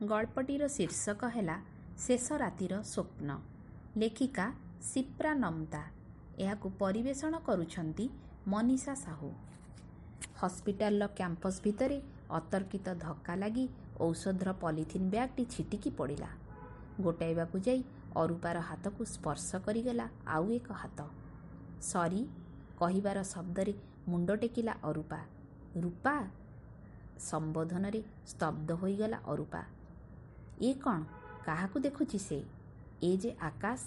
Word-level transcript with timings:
ଗଳ୍ପଟିର 0.00 0.66
ଶୀର୍ଷକ 0.68 1.28
ହେଲା 1.34 1.54
ଶେଷ 1.98 2.26
ରାତିର 2.38 2.74
ସ୍ୱପ୍ନ। 2.82 3.30
ଲେଖିକା 3.98 4.44
ସିପ୍ରା 4.80 5.32
ନମ୍ତା 5.34 5.80
ଏହାକୁ 6.38 6.68
ପରିବେଷଣ 6.78 7.38
କରୁଛନ୍ତି 7.46 8.06
ମନୀଷା 8.46 8.94
ସାହୁ। 8.94 9.30
ହସ୍ପିଟାଲର 10.40 11.06
କ୍ୟାମ୍ପସ୍ 11.18 11.58
ଭିତରେ 11.64 11.98
ଅତର୍କିତ 12.30 12.86
ଧକ୍କା 13.04 13.34
ଲାଗି 13.36 13.64
ଔଷଧର 14.00 14.50
ପଲିଥିନ୍ 14.62 15.08
ବ୍ୟାଗ୍ଟି 15.10 15.44
ଛିଟିକି 15.54 15.90
ପଡ଼ିଲା। 15.90 16.30
ଗୋଟାଇବାକୁ 17.00 17.56
ଯାଇ 17.58 17.82
ଅରୁପାର 18.16 18.56
ହାତକୁ 18.68 19.02
ସ୍ପର୍ଶ 19.04 19.48
କରିଗଲା 19.66 20.06
ଆଉ 20.26 20.46
ଏକ 20.58 20.68
ହାତ। 20.72 20.98
ସରି 21.82 22.22
କହିବାର 22.78 23.18
ଶବ୍ଦରେ 23.32 23.74
ମୁଣ୍ଡ 24.08 24.30
ଟେକିଲା 24.42 24.74
ଅରୁପା। 24.82 25.20
ରୂପା? 25.82 26.14
ସମ୍ବୋଧନରେ 27.28 28.00
ସ୍ତବ୍ଧ 28.26 28.70
ହୋଇଗଲା 28.72 29.20
ଅରୁପା। 29.26 29.62
ଏ 30.62 30.74
କ'ଣ? 30.74 31.02
କାହାକୁ 31.44 31.80
ଦେଖୁଛି 31.80 32.18
ସେ? 32.18 32.44
ଏ 33.02 33.16
ଯେ 33.16 33.34
ଆକାଶ। 33.40 33.80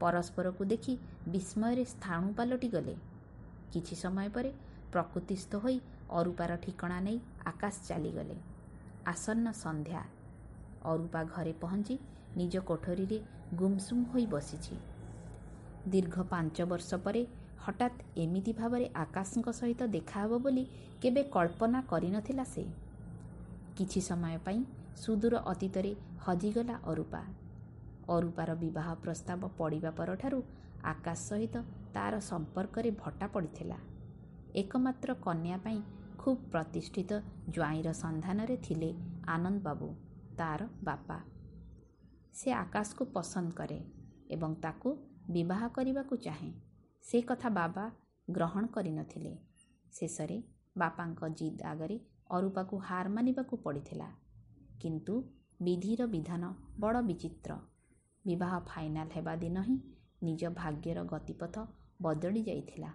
ପରସ୍ପରକୁ 0.00 0.64
ଦେଖି 0.64 0.98
ବିସ୍ମୟରେ 1.28 1.84
ସ୍ଥାଣୁ 1.84 2.34
ପାଲଟି 2.34 2.68
ଗଲେ। 2.68 2.96
କିଛି 3.72 3.96
ସମୟ 3.96 4.28
ପରେ 4.28 4.52
ପ୍ରକୃତିସ୍ଥ 4.92 5.54
ହୋଇ 5.54 5.80
ଅରୁପାର 6.10 6.56
ଠିକଣା 6.56 7.00
ନେଇ 7.00 7.18
ଆକାଶ 7.46 7.74
ଚାଲିଗଲେ। 7.88 8.36
ଆସନ୍ନ 9.06 9.52
ସନ୍ଧ୍ୟା। 9.52 10.02
ଅରୁପା 10.84 11.24
ଘରେ 11.24 11.52
ପହଞ୍ଚି 11.60 11.98
ନିଜ 12.36 12.58
କୋଠରୀରେ 12.58 13.20
ଗୁମସୁମ୍ 13.54 14.04
ହୋଇ 14.04 14.26
ବସିଛି। 14.26 14.76
ଦୀର୍ଘ 15.88 16.22
ପାଞ୍ଚ 16.22 16.62
ବର୍ଷ 16.62 16.94
ପରେ 16.94 17.26
ହଠାତ୍ 17.66 18.02
ଏମିତି 18.16 18.52
ଭାବରେ 18.52 18.90
ଆକାଶଙ୍କ 18.94 19.48
ସହିତ 19.48 19.86
ଦେଖାହେବ 19.86 20.38
ବୋଲି 20.38 20.66
କେବେ 21.02 21.22
କଳ୍ପନା 21.22 21.82
କରିନଥିଲା 21.82 22.44
ସେ। 22.44 22.64
କିଛି 23.76 24.00
ସମୟ 24.00 24.38
ପାଇଁ 24.44 24.64
ସୁଦୂର 24.96 25.34
ଅତୀତରେ 25.44 25.92
ହଜିଗଲା 26.18 26.76
ଅରୁପା। 26.84 27.22
ଅରୁପାର 28.08 28.54
ବିବାହ 28.54 28.94
ପ୍ରସ୍ତାବ 28.94 29.48
ପଡ଼ିବା 29.58 29.90
ପରଠାରୁ 29.90 30.42
ଆକାଶ 30.84 31.18
ସହିତ 31.28 31.56
ତା'ର 31.94 32.20
ସମ୍ପର୍କରେ 32.20 32.90
ଭଟ୍ଟା 32.90 33.26
ପଡ଼ିଥିଲା। 33.26 33.78
ଏକମାତ୍ର 34.54 35.14
କନ୍ୟା 35.14 35.58
ପାଇଁ 35.58 35.80
ଖୁବ୍ 36.18 36.40
ପ୍ରତିଷ୍ଠିତ 36.50 37.12
ଜ୍ୱାଇଁର 37.50 37.92
ସନ୍ଧାନରେ 37.92 38.56
ଥିଲେ 38.56 38.90
ଆନନ୍ଦ 39.26 39.62
ବାବୁ 39.62 39.88
ତା'ର 40.36 40.68
ବାପା। 40.84 41.18
ସେ 42.34 42.52
ଆକାଶକୁ 42.52 43.04
ପସନ୍ଦ 43.04 43.50
କରେ 43.52 43.78
ଏବଂ 44.30 44.54
ତାକୁ 44.54 44.90
ବିବାହ 45.30 45.68
କରିବାକୁ 45.68 46.16
ଚାହେଁ। 46.16 46.52
ସେ 47.02 47.20
କଥା 47.20 47.48
ବାବା 47.48 47.84
ଗ୍ରହଣ 48.30 48.66
କରିନଥିଲେ। 48.66 49.32
ଶେଷରେ 49.92 50.42
ବାପାଙ୍କ 50.78 51.20
ଜିଦ୍ 51.28 51.62
ଆଗରେ 51.62 51.96
ଅରୁପାକୁ 52.30 52.78
ହାର 52.78 53.08
ମାନିବାକୁ 53.08 53.56
ପଡ଼ିଥିଲା। 53.56 54.08
କିନ୍ତୁ 54.82 55.14
ବିଧିର 55.60 56.06
ବିଧାନ 56.06 56.52
ବଡ଼ 56.80 57.02
ବିଚିତ୍ର। 57.08 57.56
ବିବାହ 58.24 58.52
ଫାଇନାଲ 58.66 59.08
ହେବା 59.14 59.34
ଦିନ 59.36 59.62
ହିଁ 59.62 59.76
ନିଜ 60.22 60.50
ଭାଗ୍ୟର 60.54 61.04
ଗତିପଥ 61.04 61.64
ବଦଳି 62.02 62.42
ଯାଇଥିଲା। 62.42 62.90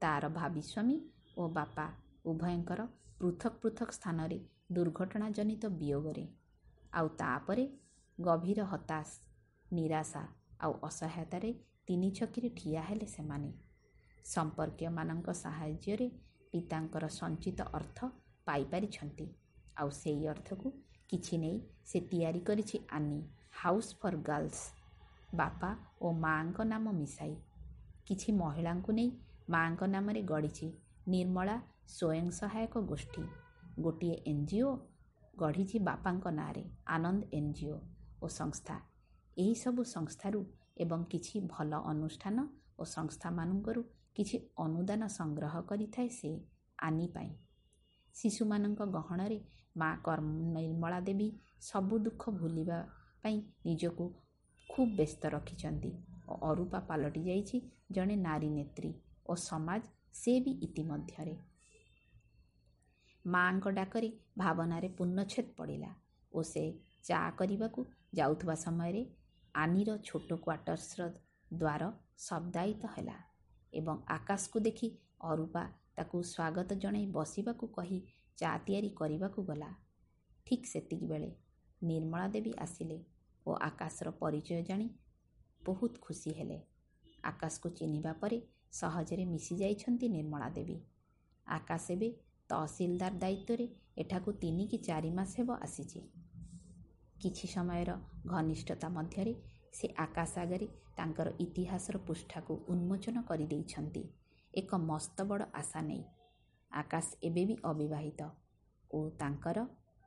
ତା'ର 0.00 0.28
ଭାବି 0.28 0.62
ସ୍ୱାମୀ 0.62 0.96
ଓ 1.38 1.48
ବାପା 1.48 1.86
ଉଭୟଙ୍କର 2.26 2.86
ପୃଥକ 3.18 3.52
ପୃଥକ 3.62 3.88
ସ୍ଥାନରେ 3.90 4.38
ଦୁର୍ଘଟଣାଜନିତ 4.72 5.64
ବିୟୋଗରେ। 5.76 6.24
ଆଉ 6.92 7.08
ତାପରେ 7.18 7.64
ଗଭୀର 8.18 8.64
ହତାଶ 8.64 9.08
ନିରାଶା 9.72 10.22
ଆଉ 10.60 10.72
ଅସହାୟତାରେ 10.82 11.50
ତିନି 11.86 12.10
ଛକିରେ 12.10 12.48
ଠିଆ 12.56 12.82
ହେଲେ 12.82 13.06
ସେମାନେ। 13.06 13.50
ସମ୍ପର୍କୀୟମାନଙ୍କ 14.24 15.28
ସାହାଯ୍ୟରେ 15.42 16.06
ପିତାଙ୍କର 16.52 17.04
ସଞ୍ଚିତ 17.08 17.60
ଅର୍ଥ 17.72 17.98
ପାଇପାରିଛନ୍ତି। 18.46 19.26
ଆଉ 19.76 19.90
ସେଇ 19.90 20.22
ଅର୍ଥକୁ 20.26 20.68
କିଛି 21.10 21.36
ନେଇ 21.38 21.56
ସେ 21.84 21.98
ତିଆରି 22.10 22.40
କରିଛି 22.48 22.76
ଆନି 22.90 23.18
ହାଉସ୍ 23.60 23.90
ଫର୍ 24.00 24.18
ଗାର୍ଲସ। 24.28 24.60
ବାପା 25.34 25.70
ଓ 26.02 26.12
ମାଆଙ୍କ 26.24 26.58
ନାମ 26.64 26.84
ମିଶାଇ। 26.92 27.34
କିଛି 28.06 28.32
ମହିଳାଙ୍କୁ 28.32 28.90
ନେଇ 28.98 29.10
ମାଆଙ୍କ 29.50 29.82
ନାମରେ 29.94 30.22
ଗଢ଼ିଛି 30.22 30.66
ନିର୍ମଳା 31.08 31.56
ସ୍ୱୟଂ 31.88 32.28
ସହାୟକ 32.40 32.74
ଗୋଷ୍ଠୀ। 32.90 33.24
ଗୋଟିଏ 33.80 34.16
ଏନ୍ 34.26 34.44
ଜି 34.46 34.58
ଓ 34.62 34.70
ଗଢ଼ିଛି 35.38 35.78
ବାପାଙ୍କ 35.78 36.24
ନାଁରେ 36.32 36.64
ଆନନ୍ଦ 36.86 37.22
ଏନ୍ 37.32 37.50
ଜି 37.56 37.66
ଓ 37.70 37.78
ଓ 38.22 38.26
ସଂସ୍ଥା 38.38 38.76
ଏହିସବୁ 39.36 39.82
ସଂସ୍ଥାରୁ 39.94 40.40
ଏବଂ 40.76 41.00
କିଛି 41.12 41.36
ଭଲ 41.52 41.72
ଅନୁଷ୍ଠାନ 41.92 42.36
ଓ 42.78 42.84
ସଂସ୍ଥାମାନଙ୍କରୁ 42.96 43.82
କିଛି 44.16 44.36
ଅନୁଦାନ 44.58 45.02
ସଂଗ୍ରହ 45.18 45.54
କରିଥାଏ 45.70 46.08
ସେ 46.18 46.30
ଆନି 46.78 47.06
ପାଇଁ। 47.14 47.32
ଶିଶୁମାନଙ୍କ 48.16 48.80
ଗହଣରେ 48.96 49.38
ମା 49.76 49.90
ନିର୍ମଳା 50.56 51.00
ଦେବୀ 51.00 51.28
ସବୁ 51.60 51.98
ଦୁଃଖ 51.98 52.36
ଭୁଲିବା 52.36 52.78
ପାଇଁ 53.22 53.38
ନିଜକୁ 53.66 54.06
ଖୁବ୍ 54.70 54.92
ବ୍ୟସ୍ତ 54.96 55.22
ରଖିଛନ୍ତି 55.28 55.90
ଓ 56.28 56.38
ଅରୂପା 56.50 56.80
ପାଲଟି 56.88 57.20
ଯାଇଛି 57.26 57.60
ଜଣେ 57.92 58.16
ନାରୀ 58.22 58.48
ନେତ୍ରୀ 58.50 58.92
ଓ 59.28 59.36
ସମାଜ 59.42 59.82
ସେ 60.14 60.34
ବି 60.40 60.52
ଇତିମଧ୍ୟରେ। 60.62 61.36
ମାଙ୍କ 63.24 63.70
ଡାକରେ 63.70 64.10
ଭାବନାରେ 64.38 64.88
ପୂର୍ଣ୍ଣଚ୍ଛେଦ 64.98 65.46
ପଡ଼ିଲା 65.56 65.90
ଓ 66.32 66.42
ସେ 66.42 66.64
ଚା 67.02 67.20
କରିବାକୁ 67.38 67.86
ଯାଉଥିବା 68.14 68.54
ସମୟରେ 68.64 69.02
ଆନିର 69.54 69.90
ଛୋଟ 69.98 70.30
କ୍ୱାର୍ଟର୍ସର 70.44 71.02
ଦ୍ୱାର 71.50 71.82
ଶବ୍ଦାୟିତ 72.18 72.82
ହେଲା 72.86 73.16
ଏବଂ 73.72 73.96
ଆକାଶକୁ 74.08 74.58
ଦେଖି 74.60 74.88
ଅରୂପା 75.30 75.62
ତାକୁ 75.96 76.16
ସ୍ୱାଗତ 76.22 76.78
ଜଣାଇ 76.82 77.06
ବସିବାକୁ 77.06 77.66
କହି 77.76 77.98
ଚା 78.38 78.58
ତିଆରି 78.58 78.90
କରିବାକୁ 78.90 79.42
ଗଲା। 79.42 79.70
ଠିକ୍ 80.46 80.66
ସେତିକିବେଳେ 80.66 81.30
ନିର୍ମଳା 81.82 82.28
ଦେବୀ 82.28 82.52
ଆସିଲେ 82.58 82.98
ଓ 83.46 83.52
ଆକାଶର 83.60 84.10
ପରିଚୟ 84.10 84.62
ଜାଣି 84.62 84.88
ବହୁତ 85.62 85.92
ଖୁସି 86.00 86.30
ହେଲେ। 86.30 86.58
ଆକାଶକୁ 87.22 87.68
ଚିହ୍ନିବା 87.70 88.12
ପରେ 88.12 88.38
ସହଜରେ 88.72 89.24
ମିଶି 89.24 89.54
ଯାଇଛନ୍ତି 89.56 90.08
ନିର୍ମଳା 90.08 90.48
ଦେବୀ। 90.50 90.78
ଆକାଶ 91.46 91.84
ଏବେ 91.90 92.08
ତହସିଲଦାର 92.50 93.14
ଦାୟିତ୍ୱରେ 93.18 93.66
ଏଠାକୁ 93.98 94.32
ତିନି 94.32 94.64
କି 94.66 94.78
ଚାରି 94.78 95.10
ମାସ 95.10 95.30
ହେବ 95.36 95.50
ଆସିଛି। 95.60 96.00
କିଛି 97.20 97.46
ସମୟର 97.48 97.90
ଘନିଷ୍ଠତା 98.26 98.88
ମଧ୍ୟରେ 98.88 99.32
ସେ 99.72 99.86
ଆକାଶ 99.96 100.38
ଆଗରେ 100.38 100.66
ତାଙ୍କର 100.96 101.28
ଇତିହାସର 101.40 101.96
ପୃଷ୍ଠାକୁ 102.06 102.52
ଉନ୍ମୋଚନ 102.68 103.16
କରିଦେଇଛନ୍ତି। 103.22 104.02
ଏକ 104.54 104.70
ମସ୍ତ 104.82 105.16
ବଡ଼ 105.24 105.42
ଆଶା 105.52 105.80
ନେଇ 105.82 106.02
ଆକାଶ 106.76 107.18
ଏବେ 107.22 107.42
ବି 107.48 107.56
ଅବିବାହିତ 107.64 108.28
ଓ 108.90 108.98
ତାଙ୍କର 109.20 109.64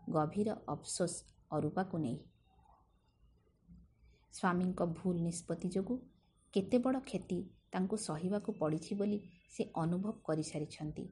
ଗଭୀର 0.09 0.55
ଅଫସୋସ 0.67 1.15
ଅରୂପାକୁ 1.51 1.95
ନେଇ। 1.99 2.17
ସ୍ୱାମୀଙ୍କ 4.33 4.79
ଭୁଲ 4.93 5.15
ନିଷ୍ପତ୍ତି 5.21 5.67
ଯୋଗୁଁ 5.69 5.97
କେତେ 6.53 6.77
ବଡ଼ 6.79 6.99
କ୍ଷତି 7.05 7.39
ତାଙ୍କୁ 7.71 7.95
ସହିବାକୁ 7.99 8.55
ପଡ଼ିଛି 8.59 8.95
ବୋଲି 8.95 9.19
ସେ 9.49 9.65
ଅନୁଭବ 9.75 10.13
କରିସାରିଛନ୍ତି। 10.23 11.05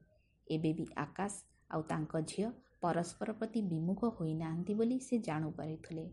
ଏବେ 0.48 0.72
ବି 0.74 0.86
ଆକାଶ 0.98 1.34
ଆଉ 1.72 1.82
ତାଙ୍କ 1.90 2.22
ଝିଅ 2.28 2.48
ପରସ୍ପର 2.82 3.34
ପ୍ରତି 3.40 3.62
ବିମୁଖ 3.68 4.10
ହୋଇନାହାନ୍ତି 4.18 4.74
ବୋଲି 4.76 4.98
ସେ 5.00 5.20
ଜାଣିପାରୁଥିଲେ। 5.20 6.06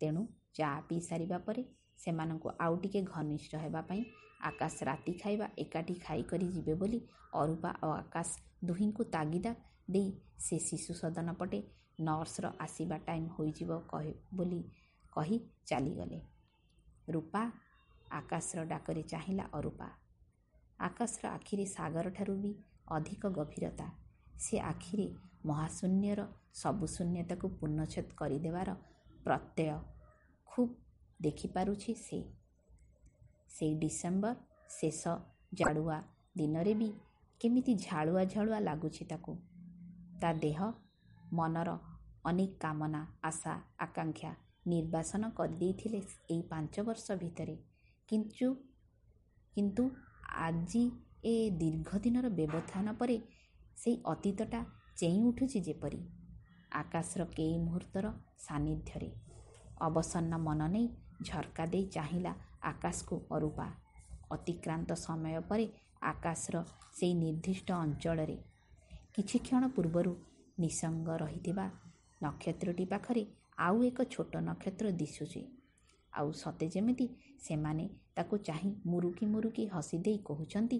ତେଣୁ 0.00 0.22
ଚା 0.54 0.70
ପିଇ 0.88 1.00
ସାରିବା 1.00 1.38
ପରେ 1.46 1.62
ସେମାନଙ୍କୁ 1.98 2.48
ଆଉ 2.60 2.74
ଟିକେ 2.82 3.00
ଘନିଷ୍ଠ 3.08 3.52
ହେବା 3.56 3.82
ପାଇଁ 3.82 4.02
ଆକାଶ 4.42 4.74
ରାତି 4.84 5.12
ଖାଇବା 5.12 5.46
ଏକାଠି 5.58 5.94
ଖାଇକରି 6.04 6.46
ଯିବେ 6.48 6.74
ବୋଲି 6.74 6.98
ଅରୂପା 7.34 7.70
ଓ 7.82 7.88
ଆକାଶ 7.94 8.28
ଦୁହିଁଙ୍କୁ 8.64 9.02
ତାଗିଦା 9.10 9.52
ଦେଇ 9.90 10.10
ସେ 10.38 10.56
ଶିଶୁ 10.58 10.92
ସଦନ 10.94 11.28
ପଟେ 11.32 11.60
ନର୍ସର 12.00 12.46
ଆସିବା 12.58 12.96
ଟାଇମ୍ 13.06 13.28
ହୋଇଯିବ 13.28 13.70
କହି 13.88 14.12
ବୋଲି 14.34 14.60
କହି 15.12 15.38
ଚାଲିଗଲେ। 15.66 16.20
ରୂପା 17.08 17.42
ଆକାଶର 18.10 18.64
ଡାକରେ 18.64 19.02
ଚାହିଁଲା 19.02 19.44
ଅରୂପା। 19.52 19.88
ଆକାଶର 20.80 21.24
ଆଖିରେ 21.28 21.64
ସାଗରଠାରୁ 21.66 22.34
ବି 22.36 22.52
ଅଧିକ 22.88 23.22
ଗଭୀରତା। 23.38 23.86
ସେ 24.38 24.58
ଆଖିରେ 24.62 25.06
ମହାଶୂନ୍ୟର 25.46 26.20
ସବୁ 26.54 26.86
ଶୂନ୍ୟତାକୁ 26.86 27.46
ପୂର୍ଣ୍ଣଚ୍ଛେଦ 27.58 28.08
କରିଦେବାର 28.16 28.70
ପ୍ରତ୍ୟୟ। 29.24 29.76
ଖୁବ୍ 30.48 30.72
ଦେଖିପାରୁଛି 31.20 31.92
ସେ। 31.96 32.18
ସେଇ 33.52 33.74
ଡିସେମ୍ବର 33.78 34.34
ଶେଷ 34.70 35.02
ଜାଡ଼ୁଆ 35.52 35.98
ଦିନରେ 36.36 36.74
ବି 36.74 36.88
କେମିତି 37.40 37.72
ଝାଳୁଆ 37.76 38.22
ଝାଳୁଆ 38.24 38.58
ଲାଗୁଛି 38.58 39.04
ତାକୁ। 39.04 39.32
ତା 40.20 40.30
ଦେହ 40.32 40.60
ମନର 41.32 41.70
ଅନେକ 42.24 42.52
କାମନା 42.60 43.00
ଆଶା 43.24 43.52
ଆକାଂକ୍ଷା 43.78 44.32
ନିର୍ବାସନ 44.66 45.30
କରିଦେଇଥିଲେ 45.30 46.00
ଏଇ 46.30 46.42
ପାଞ୍ଚ 46.42 46.74
ବର୍ଷ 46.80 47.06
ଭିତରେ। 47.16 47.56
କିନ୍ତୁ 48.08 48.48
କିନ୍ତୁ 49.56 49.84
ଆଜି 50.38 50.82
ଏ 51.24 51.34
ଦୀର୍ଘ 51.50 51.98
ଦିନର 51.98 52.26
ବ୍ୟବଧାନ 52.28 52.92
ପରେ 52.92 53.16
ସେଇ 53.76 53.96
ଅତୀତଟା 54.06 54.60
ଚେଇଁ 54.96 55.20
ଉଠୁଛି 55.24 55.58
ଯେପରି। 55.60 56.00
ଆକାଶର 56.72 57.22
କେଇ 57.36 57.56
ମୁହୂର୍ତ୍ତର 57.58 58.06
ସାନ୍ନିଧ୍ୟରେ। 58.38 59.10
ଅବସନ୍ନ 59.80 60.32
ମନ 60.38 60.60
ନେଇ 60.68 60.86
ଝରକା 61.22 61.64
ଦେଇ 61.66 61.84
ଚାହିଁଲା 61.86 62.32
ଆକାଶକୁ 62.62 63.16
ଅରୂପା 63.30 63.66
ଅତିକ୍ରାନ୍ତ 64.30 64.90
ସମୟ 64.96 65.40
ପରେ 65.48 65.66
ଆକାଶର 66.02 66.56
ସେଇ 66.98 67.14
ନିର୍ଦ୍ଦିଷ୍ଟ 67.14 67.68
ଅଞ୍ଚଳରେ 67.84 68.36
କିଛି 69.14 69.36
କ୍ଷଣ 69.38 69.62
ପୂର୍ବରୁ 69.76 70.12
ନିସଙ୍ଗ 70.58 71.08
ରହିଥିବା 71.22 71.66
ନକ୍ଷତ୍ରଟି 72.20 72.84
ପାଖରେ 72.92 73.22
ଆଉ 73.58 73.76
ଏକ 73.84 73.98
ଛୋଟ 74.12 74.32
ନକ୍ଷତ୍ର 74.48 74.86
ଦିଶୁଛି। 75.00 75.42
ଆଉ 76.12 76.28
ସତେ 76.32 76.66
ଯେମିତି 76.74 77.06
ସେମାନେ 77.40 77.84
ତାକୁ 78.16 78.34
ଚାହିଁ 78.48 78.70
ମୁରୁକି 78.86 79.26
ମୁରୁକି 79.26 79.64
ହସି 79.66 79.98
ଦେଇ 79.98 80.18
କହୁଛନ୍ତି, 80.28 80.78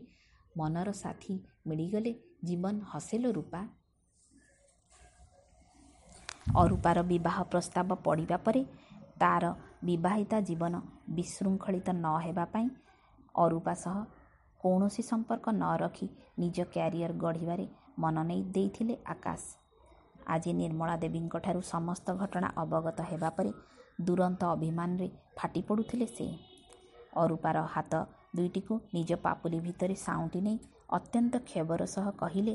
ମନର 0.57 0.89
ସାଥୀ 0.93 1.35
ମିଳିଗଲେ 1.67 2.13
ଜୀବନ 2.45 2.77
ହସେଲୋ 2.91 3.31
ରୂପା। 3.33 3.61
ଅରୂପାର 6.57 6.99
ବିବାହ 7.03 7.37
ପ୍ରସ୍ତାବ 7.53 7.89
ପଡ଼ିବା 8.05 8.37
ପରେ 8.47 8.63
ତା'ର 9.21 9.45
ବିବାହିତା 9.83 10.39
ଜୀବନ 10.49 10.75
ବିଶୃଙ୍ଖଳିତ 11.17 11.89
ନ 11.95 12.07
ହେବା 12.25 12.45
ପାଇଁ 12.53 12.67
ଅରୂପା 13.35 13.75
ସହ 13.75 13.97
କୌଣସି 14.61 15.03
ସମ୍ପର୍କ 15.03 15.47
ନ 15.53 15.65
ରଖି 15.83 16.07
ନିଜ 16.39 16.57
କ୍ୟାରିୟର 16.75 17.13
ଗଢ଼ିବାରେ 17.25 17.67
ମନନେଇ 17.99 18.43
ଦେଇଥିଲେ 18.55 18.95
ଆକାଶ। 19.07 19.43
ଆଜି 20.27 20.53
ନିର୍ମଳା 20.53 20.97
ଦେବୀଙ୍କଠାରୁ 20.97 21.61
ସମସ୍ତ 21.73 22.07
ଘଟଣା 22.23 22.49
ଅବଗତ 22.57 22.99
ହେବା 23.11 23.31
ପରେ 23.37 23.53
ଦୁରନ୍ତ 24.07 24.43
ଅଭିମାନରେ 24.55 25.09
ଫାଟି 25.39 25.61
ପଡ଼ୁଥିଲେ 25.69 26.07
ସେ। 26.17 26.27
ଅରୂପାର 27.23 27.57
ହାତ 27.75 27.93
ଦୁଇଟିକୁ 28.37 28.75
ନିଜ 28.95 29.11
ପାପୁଲି 29.25 29.59
ଭିତରେ 29.61 29.97
ସାଉଁଟି 30.07 30.41
ନେଇ 30.47 30.59
ଅତ୍ୟନ୍ତ 30.99 31.35
କ୍ଷୋଭର 31.49 31.83
ସହ 31.95 32.07
କହିଲେ, 32.23 32.55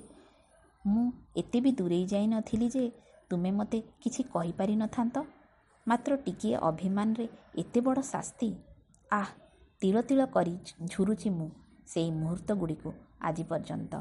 ମୁଁ 0.86 1.06
ଏତେ 1.42 1.58
ବି 1.64 1.72
ଦୂରେଇ 1.80 2.06
ଯାଇ 2.14 2.28
ନ 2.28 2.36
ଥିଲି 2.50 2.68
ଯେ 2.76 2.84
ତୁମେ 3.30 3.52
ମୋତେ 3.60 3.80
କିଛି 4.02 4.22
କହିପାରି 4.34 4.76
ନ 4.76 4.84
ଥାନ୍ତ। 4.96 5.16
ମାତ୍ର 5.88 6.16
ଟିକିଏ 6.16 6.56
ଅଭିମାନରେ 6.70 7.26
ଏତେ 7.58 7.80
ବଡ଼ 7.82 8.02
ଶାସ୍ତି। 8.02 8.50
ଆଃ 9.12 9.30
ତିଳ 9.82 9.96
ତିଳ 10.02 10.22
କରି 10.26 10.54
ଝୁରୁଛି 10.86 11.30
ମୁଁ 11.30 11.50
ସେଇ 11.88 12.10
ମୁହୂର୍ତ୍ତଗୁଡ଼ିକୁ 12.12 12.90
ଆଜି 13.22 13.44
ପର୍ଯ୍ୟନ୍ତ। 13.44 13.94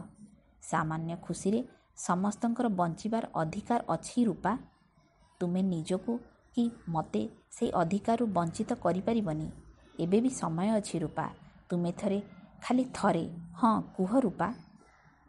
ସାମାନ୍ୟ 0.63 1.17
ଖୁସିରେ 1.17 1.61
ସମସ୍ତଙ୍କର 1.99 2.67
ବଞ୍ଚିବାର 2.81 3.25
ଅଧିକାର 3.35 3.81
ଅଛି 3.89 4.21
ରୂପା। 4.25 4.53
ତୁମେ 5.41 5.63
ନିଜକୁ 5.63 6.13
କି 6.55 6.65
ମୋତେ 6.89 7.23
ସେଇ 7.51 7.71
ଅଧିକାରରୁ 7.73 8.25
ବଞ୍ଚିତ 8.27 8.71
କରିପାରିବନି। 8.85 9.49
ଏବେ 10.01 10.19
ବି 10.21 10.31
ସମୟ 10.31 10.69
ଅଛି 10.79 10.97
ରୂପା। 10.99 11.27
ତୁମେ 11.69 11.93
ଥରେ, 11.93 12.19
ଖାଲି 12.63 12.85
ଥରେ 12.95 13.25
ହଁ 13.55 13.75
କୁହ 13.97 14.11
ରୂପା। 14.19 14.49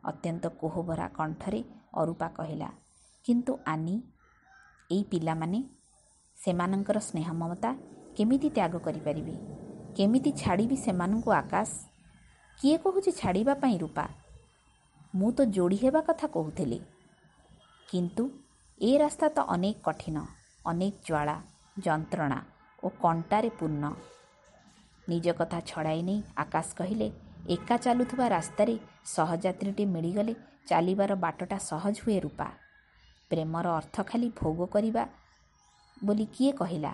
ଅତ୍ୟନ୍ତ 0.03 0.44
କୋହଭରା 0.60 1.07
କଣ୍ଠରେ 1.07 1.60
ଅରୂପା 1.94 2.27
କହିଲା, 2.30 2.69
କିନ୍ତୁ 3.25 3.53
ଆନି, 3.65 3.95
ଏଇ 4.92 5.03
ପିଲାମାନେ? 5.03 5.60
ସେମାନଙ୍କର 6.38 7.00
ସ୍ନେହ 7.00 7.28
ମମତା 7.34 7.69
କେମିତି 8.18 8.50
ତ୍ୟାଗ 8.50 8.78
କରିପାରିବି? 8.78 9.36
କେମିତି 9.95 10.31
ଛାଡ଼ିବି 10.31 10.75
ସେମାନଙ୍କୁ 10.75 11.31
ଆକାଶ? 11.31 11.69
କିଏ 12.62 12.78
କହୁଛି 12.78 13.12
ଛାଡ଼ିବା 13.12 13.54
ପାଇଁ 13.54 13.78
ରୂପା? 13.78 14.06
ମୁଁ 15.16 15.31
ତ 15.31 15.39
ଯୋଡ଼ି 15.45 15.78
ହେବା 15.78 16.01
କଥା 16.01 16.28
କହୁଥିଲି। 16.28 16.80
କିନ୍ତୁ 17.89 18.24
ଏ 18.81 18.98
ରାସ୍ତା 18.98 19.30
ତ 19.30 19.39
ଅନେକ 19.48 19.78
କଠିନ, 19.84 20.18
ଅନେକ 20.66 20.94
ଜ୍ୱାଳା, 21.06 21.36
ଯନ୍ତ୍ରଣା 21.80 22.39
ଓ 22.84 22.88
କଣ୍ଟାରେ 22.89 23.50
ପୂର୍ଣ୍ଣ। 23.50 23.86
ନିଜ 25.10 25.28
କଥା 25.30 25.60
ଛଡ଼ାଇ 25.66 26.01
ନେଇ 26.01 26.24
ଆକାଶ 26.38 26.68
କହିଲେ, 26.78 27.12
ଏକା 27.50 27.78
ଚାଲୁଥିବା 27.78 28.28
ରାସ୍ତାରେ 28.28 28.75
ସହଯାତ୍ରୀଟେ 29.06 29.86
ମିଳିଗଲେ 29.86 30.34
ଚାଲିବାର 30.68 31.12
ବାଟଟା 31.16 31.57
ସହଜ 31.57 31.95
ହୁଏ 32.06 32.19
ରୂପା। 32.19 32.48
ପ୍ରେମର 33.30 33.68
ଅର୍ଥ 33.68 33.95
ଖାଲି 34.01 34.28
ଭୋଗ 34.42 34.66
କରିବା 34.66 35.04
ବୋଲି 36.04 36.26
କିଏ 36.26 36.52
କହିଲା? 36.52 36.94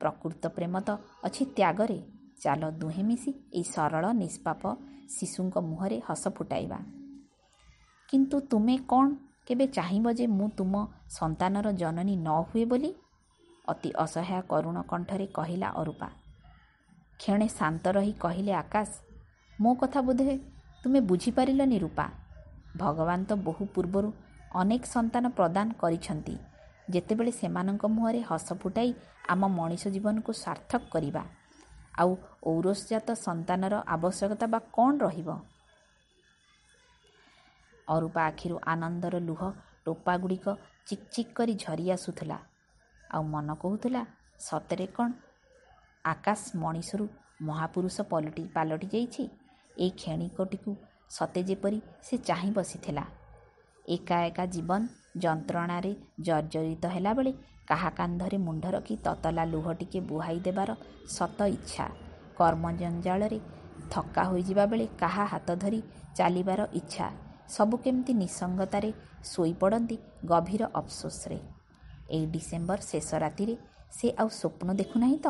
ପ୍ରକୃତ 0.00 0.46
ପ୍ରେମ 0.48 0.80
ତ 0.80 0.90
ଅଛି 1.24 1.44
ତ୍ୟାଗରେ। 1.44 2.02
ଚାଲ 2.42 2.70
ଦୁହେଁ 2.70 3.04
ମିଶି 3.04 3.30
ଏଇ 3.54 3.62
ସରଳ 3.62 4.12
ନିଷ୍ପାପ 4.12 4.76
ଶିଶୁଙ୍କ 5.08 5.58
ମୁହଁରେ 5.58 6.02
ହସ 6.08 6.28
ଫୁଟାଇବା। 6.28 6.78
କିନ୍ତୁ 8.08 8.40
ତୁମେ 8.40 8.76
କ'ଣ 8.88 9.16
କେବେ 9.46 9.66
ଚାହିଁବ 9.66 10.12
ଯେ 10.12 10.26
ମୁଁ 10.26 10.48
ତୁମ 10.48 10.86
ସନ୍ତାନର 11.08 11.72
ଜନନୀ 11.72 12.16
ନ 12.16 12.28
ହୁଏ 12.28 12.64
ବୋଲି? 12.64 12.94
ଅତି 13.68 13.90
ଅସହାୟ 13.92 14.42
କରୁଣ 14.42 14.82
କଣ୍ଠରେ 14.82 15.26
କହିଲା 15.26 15.68
ଅରୂପା। 15.68 16.08
କ୍ଷଣେ 17.18 17.48
ଶାନ୍ତ 17.48 17.88
ରହି 17.88 18.12
କହିଲେ 18.12 18.52
ଆକାଶ, 18.52 18.90
ମୋ 19.60 19.74
କଥା 19.74 20.00
ବୋଧହୁଏ 20.00 20.38
ତୁମେ 20.82 21.00
ବୁଝିପାରିଲନି 21.00 21.78
ରୂପା। 21.78 22.10
ଭଗବାନ 22.76 23.24
ତ 23.24 23.32
ବହୁ 23.34 23.64
ପୂର୍ବରୁ 23.66 24.12
ଅନେକ 24.54 24.84
ସନ୍ତାନ 24.84 25.28
ପ୍ରଦାନ 25.28 25.72
କରିଛନ୍ତି। 25.72 26.36
ଯେତେବେଳେ 26.88 27.32
ସେମାନଙ୍କ 27.32 27.84
ମୁହଁରେ 27.96 28.20
ହସ 28.30 28.48
ଫୁଟାଇ 28.62 28.90
ଆମ 29.32 29.42
ମଣିଷ 29.58 29.82
ଜୀବନକୁ 29.94 30.30
ସାର୍ଥକ 30.44 30.82
କରିବା, 30.92 31.22
ଆଉ 32.00 32.10
ଔରସଜାତ 32.46 33.08
ସନ୍ତାନର 33.26 33.74
ଆବଶ୍ୟକତା 33.94 34.46
ବା 34.52 34.58
କ'ଣ 34.76 34.92
ରହିବ? 35.04 35.28
ଅରୂପା 37.88 38.20
ଆଖିରୁ 38.30 38.56
ଆନନ୍ଦର 38.72 39.14
ଲୁହ 39.28 39.40
ଟୋପାଗୁଡ଼ିକ 39.84 40.46
ଚିକ୍ 40.86 41.06
ଚିକ୍ 41.14 41.32
କରି 41.38 41.54
ଝରି 41.62 41.86
ଆସୁଥିଲା। 41.96 42.38
ଆଉ 43.10 43.22
ମନ 43.32 43.48
କହୁଥିଲା, 43.62 44.02
ସତରେ 44.40 44.86
କ'ଣ 44.96 45.10
ଆକାଶ 46.04 46.40
ମଣିଷରୁ 46.56 47.06
ମହାପୁରୁଷ 47.40 47.96
ପାଲଟି 48.10 48.86
ଯାଇଛି। 48.94 49.24
ଏଇ 49.76 49.90
କ୍ଷଣିକଟିକୁ 50.00 50.70
ସତେ 51.10 51.40
ଯେପରି 51.48 51.78
ସେ 52.02 52.14
ଚାହିଁ 52.28 52.50
ବସିଥିଲା। 52.56 53.04
ଏକା 53.86 54.16
ଏକା 54.28 54.44
ଜୀବନ 54.46 54.80
ଯନ୍ତ୍ରଣାରେ 55.14 55.92
ଜର୍ଜରିତ 56.20 56.84
ହେଲାବେଳେ 56.94 57.32
କାହା 57.66 57.90
କାନ୍ଧରେ 57.98 58.38
ମୁଣ୍ଡ 58.46 58.64
ରଖି 58.76 58.94
ତତଲା 59.04 59.44
ଲୁହ 59.44 59.66
ଟିକେ 59.80 60.00
ବୁହାଇ 60.10 60.38
ଦେବାର 60.46 60.70
ଶତ 61.08 61.38
ଇଚ୍ଛା। 61.56 61.86
କର୍ମଜଞ୍ଜାଳରେ 62.38 63.38
ଥକ୍କା 63.92 64.22
ହୋଇଯିବା 64.30 64.64
ବେଳେ 64.66 64.86
କାହା 65.00 65.24
ହାତ 65.32 65.48
ଧରି 65.62 65.80
ଚାଲିବାର 66.18 66.60
ଇଚ୍ଛା 66.80 67.06
ସବୁ 67.48 67.76
କେମିତି 67.84 68.12
ନିଃସଙ୍ଗତାରେ 68.22 68.90
ଶୋଇପଡ଼ନ୍ତି 69.32 69.96
ଗଭୀର 70.30 70.62
ଅଫସୋସରେ। 70.80 71.38
ଏଇ 72.10 72.26
ଡିସେମ୍ବର 72.34 72.78
ଶେଷ 72.90 73.08
ରାତିରେ 73.24 73.54
ସେ 73.96 74.06
ଆଉ 74.20 74.28
ସ୍ୱପ୍ନ 74.40 74.68
ଦେଖୁନାହିଁ 74.80 75.18
ତ? 75.24 75.28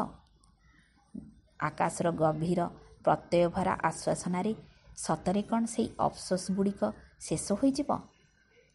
ଆକାଶର 1.60 2.06
ଗଭୀର 2.22 2.60
ପ୍ରତ୍ୟୟଭରା 3.04 3.74
ଆଶ୍ୱାସନାରେ 3.88 4.52
ସତରେ 4.96 5.42
କ'ଣ 5.50 5.62
ସେଇ 5.74 5.88
ଅଫସୋସଗୁଡ଼ିକ 6.06 6.82
ଶେଷ 7.26 7.46
ହୋଇଯିବ? 7.60 7.90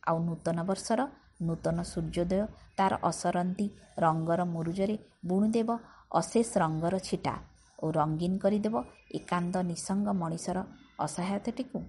ଆଉ 0.03 0.17
ନୂତନ 0.27 0.57
ବର୍ଷର 0.69 1.01
ନୂତନ 1.47 1.77
ସୂର୍ଯ୍ୟୋଦୟ 1.91 2.41
ତା'ର 2.77 2.93
ଅସରନ୍ତି 3.09 3.65
ରଙ୍ଗର 3.97 4.41
ମୁରୁଜରେ 4.55 4.95
ବୁଣିଦେବ 5.27 5.69
ଅଶେଷ 6.11 6.49
ରଙ୍ଗର 6.63 6.95
ଛିଟା 7.07 7.33
ଓ 7.79 7.85
ରଙ୍ଗୀନ 7.91 8.33
କରିଦେବ 8.43 8.75
ଏକାନ୍ତ 9.17 9.55
ନିଃସଙ୍ଗ 9.69 10.07
ମଣିଷର 10.21 10.57
ଅସହାୟତାଟିକୁ। 11.05 11.79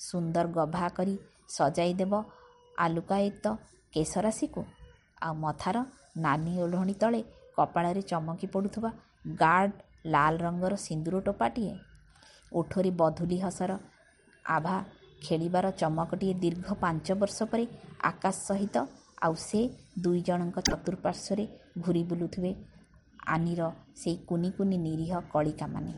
ସୁନ୍ଦର 0.00 0.46
ଗଭା 0.56 0.86
କରି 0.96 1.14
ସଜାଇ 1.48 1.92
ଦେବ 2.00 2.12
ଆଲୋକାୟିତ 2.78 3.44
କେଶରାଶିକୁ। 3.92 4.62
ଆଉ 5.22 5.34
ମଥାର 5.44 5.76
ନାଲି 6.24 6.52
ଓଢ଼ଣା 6.64 6.94
ତଳେ 7.02 7.20
କପାଳରେ 7.56 8.02
ଚମକି 8.10 8.46
ପଡ଼ୁଥିବା 8.54 8.90
ଗାଢ଼ 9.42 9.72
ଲାଲ 10.06 10.32
ରଙ୍ଗର 10.44 10.74
ସିନ୍ଦୂର 10.86 11.16
ଟୋପାଟିଏ। 11.26 11.74
ଓଠରେ 12.52 12.90
ବଧୂଲି 13.00 13.38
ହସର 13.44 13.72
ଆଭା 14.48 14.76
ଖେଳିବାର 15.24 15.66
ଚମକଟିଏ 15.80 16.34
ଦୀର୍ଘ 16.42 16.68
ପାଞ୍ଚ 16.82 17.06
ବର୍ଷ 17.20 17.38
ପରେ 17.52 17.64
ଆକାଶ 18.10 18.36
ସହିତ 18.48 18.76
ଆଉ 19.22 19.34
ସେ 19.46 19.60
ଦୁଇଜଣଙ୍କ 20.04 20.56
ଚତୁଃପାର୍ଶ୍ୱରେ 20.68 21.44
ଘୂରି 21.84 22.02
ବୁଲୁଥିବେ 22.10 22.52
ଆନିର 23.28 23.62
ସେଇ 24.00 24.16
କୁନି 24.28 24.50
କୁନି 24.56 24.76
ନିରୀହ 24.86 25.12
କଳିକାମାନେ। 25.32 25.92